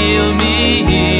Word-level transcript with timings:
heal 0.00 0.32
me. 0.34 1.19